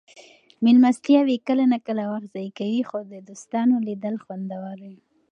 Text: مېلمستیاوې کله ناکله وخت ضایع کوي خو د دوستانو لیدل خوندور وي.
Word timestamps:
مېلمستیاوې 0.63 1.35
کله 1.47 1.63
ناکله 1.71 2.03
وخت 2.11 2.27
ضایع 2.33 2.51
کوي 2.59 2.81
خو 2.89 2.97
د 3.11 3.13
دوستانو 3.29 3.75
لیدل 3.87 4.15
خوندور 4.23 4.77
وي. 4.87 4.97